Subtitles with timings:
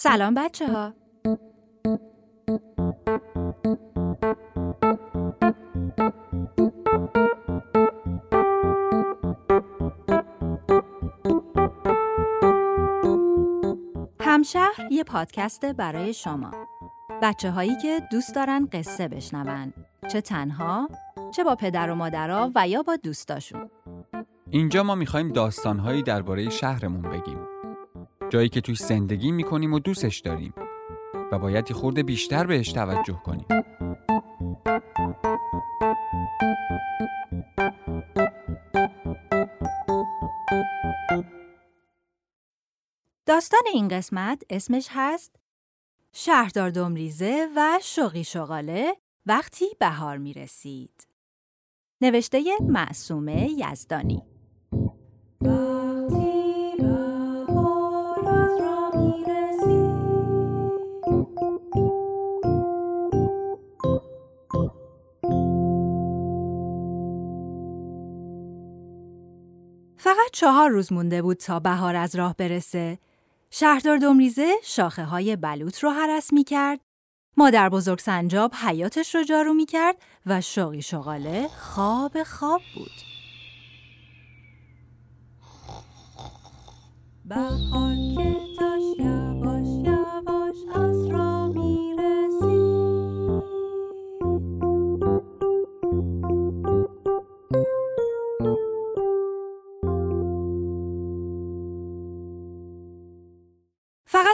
[0.00, 0.92] سلام بچه ها.
[14.20, 16.50] همشهر یه پادکست برای شما.
[17.22, 19.72] بچه هایی که دوست دارن قصه بشنون.
[20.12, 20.88] چه تنها،
[21.34, 23.70] چه با پدر و مادرها و یا با دوستاشون.
[24.50, 27.57] اینجا ما می‌خوایم داستانهایی درباره شهرمون بگیم.
[28.30, 30.54] جایی که توش زندگی می‌کنیم و دوستش داریم
[31.32, 33.46] و باید یه خورده بیشتر بهش توجه کنیم.
[43.26, 45.36] داستان این قسمت اسمش هست
[46.12, 51.06] شهردار دمریزه و شوقی شغاله وقتی بهار می رسید.
[52.00, 54.37] نوشته معصومه یزدانی
[70.18, 72.98] فقط چهار روز مونده بود تا بهار از راه برسه.
[73.50, 76.80] شهردار دمریزه شاخه های بلوط رو حرس می کرد.
[77.36, 79.96] مادر بزرگ سنجاب حیاتش رو جارو می کرد
[80.26, 82.90] و شوقی شغاله خواب خواب بود.
[87.24, 88.47] بهار که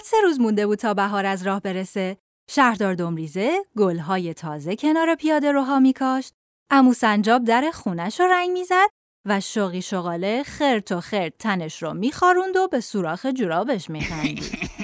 [0.04, 2.16] فقط سه روز مونده بود تا بهار از راه برسه.
[2.50, 6.32] شهردار دمریزه گلهای تازه کنار پیاده روها میکاشت.
[6.70, 8.88] امو سنجاب در خونش رو رنگ می‌زد
[9.26, 14.58] و شوقی شغاله خرت و خرت تنش رو میخاروند و به سوراخ جورابش میخندید.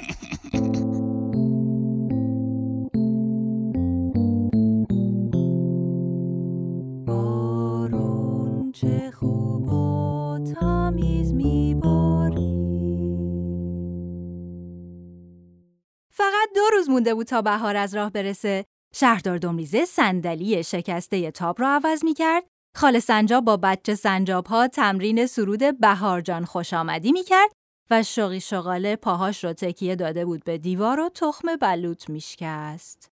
[16.71, 18.65] روز مونده بود تا بهار از راه برسه.
[18.95, 22.43] شهردار دمریزه صندلی شکسته تاب را عوض می کرد.
[22.75, 27.51] خال سنجاب با بچه سنجاب ها تمرین سرود بهار جان خوش آمدی می کرد
[27.91, 33.10] و شوقی شغاله پاهاش رو تکیه داده بود به دیوار و تخم بلوط میشکست.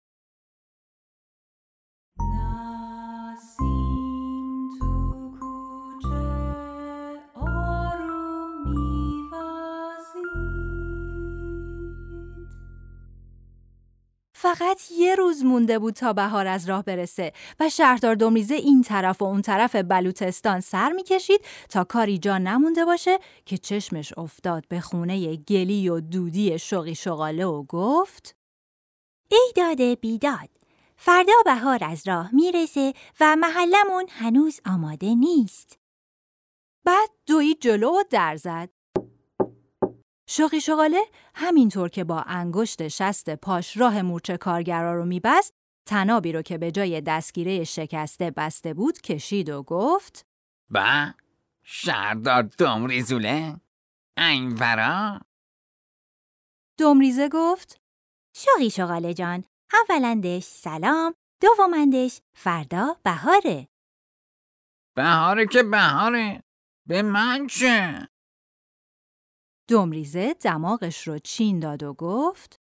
[14.44, 19.22] فقط یه روز مونده بود تا بهار از راه برسه و شهردار دمریزه این طرف
[19.22, 24.80] و اون طرف بلوچستان سر می‌کشید تا کاری جا نمونده باشه که چشمش افتاد به
[24.80, 28.36] خونه گلی و دودی شوقی شغاله و گفت
[29.32, 30.50] ای داده بیداد
[30.98, 35.80] فردا بهار از راه می‌رسه و محلمون هنوز آماده نیست
[36.86, 38.70] بعد دوید جلو و در زد.
[40.36, 41.06] شوقی شغاله
[41.36, 45.54] همینطور که با انگشت شست پاش راه مورچه کارگرا رو میبست
[45.88, 50.26] تنابی رو که به جای دستگیره شکسته بسته بود کشید و گفت
[50.70, 51.14] با
[51.64, 53.60] شهردار دمریزوله؟
[54.18, 55.20] این ورا؟
[56.80, 57.82] دمریزه گفت
[58.36, 63.68] شوقی شغاله جان اولندش سلام دومندش فردا بهاره.
[64.96, 66.44] بهاره که بهاره
[66.88, 68.08] به من چه؟
[69.70, 72.60] دمریزه دماغش رو چین داد و گفت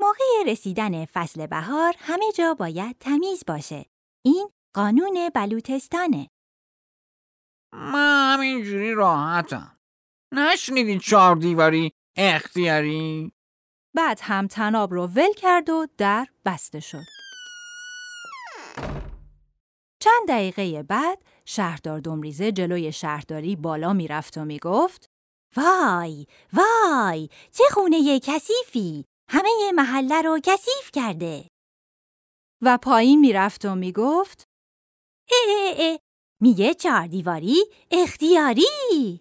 [0.00, 3.86] موقع رسیدن فصل بهار همه جا باید تمیز باشه.
[4.24, 6.28] این قانون بلوتستانه
[7.72, 9.78] من همینجوری راحتم.
[10.34, 13.32] نشنیدی چهار دیواری اختیاری؟
[13.94, 17.04] بعد هم تناب رو ول کرد و در بسته شد.
[20.02, 25.05] چند دقیقه بعد شهردار دمریزه جلوی شهرداری بالا می‌رفت و می‌گفت
[25.56, 29.04] وای وای چه خونه کثیفی!
[29.30, 31.48] همه محله رو کثیف کرده.
[32.62, 34.44] و پایین می‌رفت و می‌گفت
[35.30, 35.98] اه اه اه
[36.42, 39.20] میگه چهار دیواری اختیاری.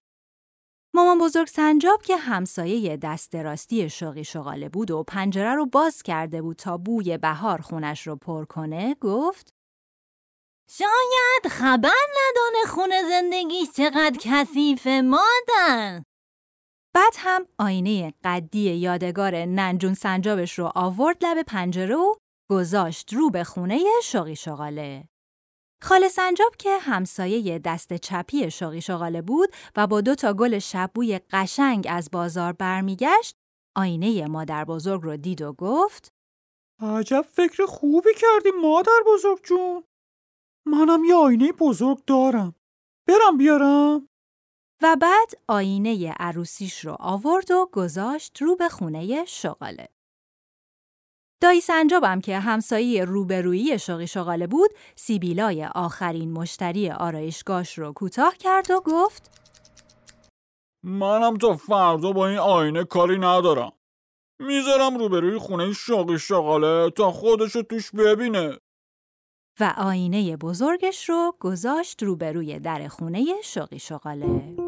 [0.95, 6.42] مامان بزرگ سنجاب که همسایه دست راستی شوقی شغاله بود و پنجره رو باز کرده
[6.42, 9.50] بود تا بوی بهار خونش رو پر کنه گفت
[10.71, 16.04] شاید خبر ندانه خونه زندگیش چقدر کثیفه مادر.
[16.95, 22.15] بعد هم آینه قدی یادگار ننجون سنجابش رو آورد لب پنجره و
[22.51, 25.09] گذاشت رو به خونه شوقی شغاله.
[25.83, 31.19] خاله سنجاب که همسایه دست چپی شوقی شغاله بود و با دو تا گل شبوی
[31.31, 33.36] قشنگ از بازار برمیگشت
[33.75, 36.13] آینه مادر بزرگ رو دید و گفت
[36.81, 39.83] عجب فکر خوبی کردی مادر بزرگ جون.
[40.65, 42.56] منم یه آینه بزرگ دارم.
[43.07, 44.09] برم بیارم؟
[44.86, 49.90] و بعد آینه عروسیش رو آورد و گذاشت رو به خونه شغاله.
[51.42, 58.72] دایی سنجابم که همسایه روبرویی شوقی شغاله بود، سیبیلای آخرین مشتری آرایشگاش رو کوتاه کرد
[58.72, 59.42] و گفت
[60.84, 63.72] منم تا فردا با این آینه کاری ندارم.
[64.40, 68.58] می‌ذارم روبروی خونه شوقی شغاله تا خودشو توش ببینه.
[69.60, 74.64] و آینه بزرگش رو گذاشت روبروی در خونه شوقی شغاله.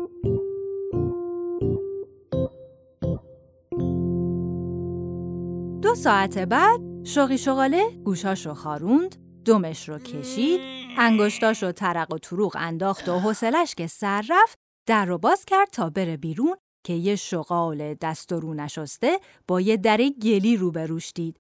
[5.98, 9.16] ساعت بعد شوقی شغاله گوشاش رو خاروند،
[9.46, 10.62] دمش رو کشید،
[10.98, 14.58] انگشتاش رو ترق و تروق انداخت و حوصلش که سر رفت
[14.88, 19.62] در رو باز کرد تا بره بیرون که یه شغال دست و رو نشسته با
[19.62, 21.40] یه در گلی روبروش دید.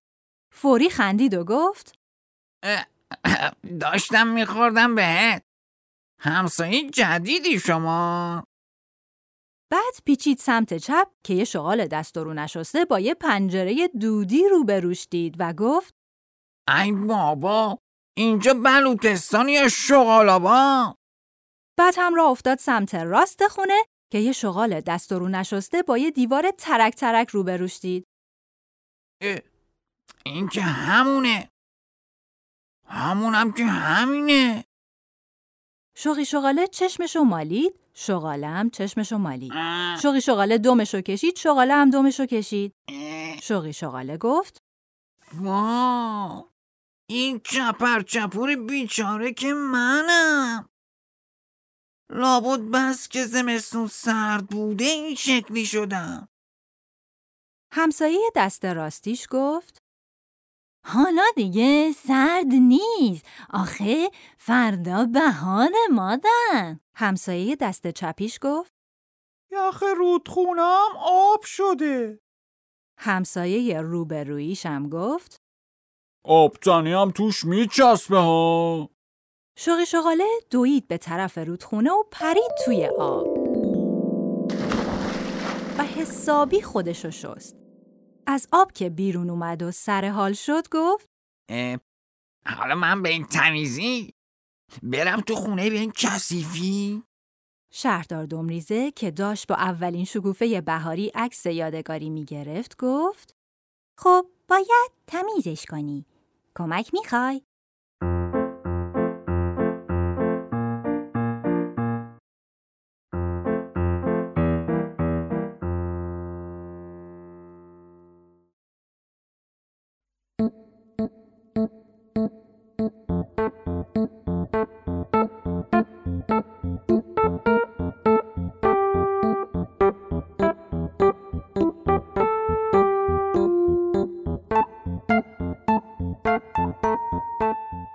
[0.53, 1.95] فوری خندید و گفت
[3.79, 5.43] داشتم میخوردم بهت
[6.19, 8.43] همسایه جدیدی شما
[9.71, 14.47] بعد پیچید سمت چپ که یه شغال دست و رو نشسته با یه پنجره دودی
[14.51, 15.93] روبروش دید و گفت
[16.77, 17.79] ای بابا
[18.17, 20.95] اینجا بلوتستان یا شغالابا
[21.79, 25.97] بعد هم راه افتاد سمت راست خونه که یه شغال دست و رو نشسته با
[25.97, 28.07] یه دیوار ترک ترک روبروش دید.
[30.25, 31.49] این که همونه.
[32.85, 34.66] همونم که همینه.
[35.99, 39.53] شوقی شغاله چشمشو مالید، شغاله هم چشمشو مالید.
[40.01, 42.73] شوقی شغاله دمشو کشید، شغاله هم دمشو کشید.
[43.41, 44.57] شوقی شغاله گفت
[45.33, 46.49] وا
[47.09, 50.69] این چپر چپور بیچاره که منم.
[52.11, 56.27] لابد بس که زمستون سرد بوده این شکلی شدم.
[57.73, 59.76] همسایه دست راستیش گفت
[60.89, 63.25] حالا دیگه سرد نیست.
[63.49, 66.75] آخه فردا بهار مادر.
[66.95, 68.73] همسایه دست چپیش گفت
[69.51, 72.19] یخ رودخونم آب شده.
[72.97, 75.41] همسایه روبرویش هم گفت
[76.25, 78.89] آبتنی هم توش میچسبه ها.
[79.57, 83.27] شوقی شغاله دوید به طرف رودخونه و پرید توی آب
[85.77, 87.66] و حسابی خودشو شست.
[88.27, 91.09] از آب که بیرون اومد و سر حال شد گفت
[92.47, 94.13] حالا من به این تمیزی
[94.83, 97.03] برم تو خونه به این کثیفی
[97.73, 103.35] شهردار دمریزه که داشت با اولین شکوفه بهاری عکس یادگاری می گرفت گفت
[103.99, 106.05] خب باید تمیزش کنی.
[106.57, 107.41] کمک می‌خوای؟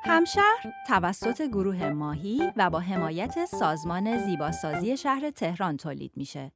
[0.05, 6.53] همشهر توسط گروه ماهی و با حمایت سازمان زیباسازی شهر تهران تولید میشه.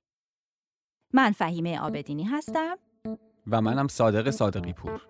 [1.12, 2.76] من فهیمه آبدینی هستم.
[3.50, 5.02] و منم صادق صادقی پور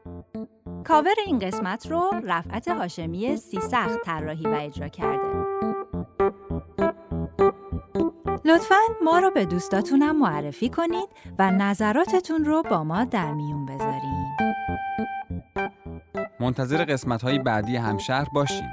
[0.85, 5.47] کاور این قسمت رو رفعت هاشمی سیسخت طراحی و اجرا کرده.
[8.45, 8.75] لطفاً
[9.05, 11.09] ما رو به دوستاتونم معرفی کنید
[11.39, 13.86] و نظراتتون رو با ما در میون بذارین.
[16.47, 18.71] منتظر قسمت های بعدی همشهر باشین.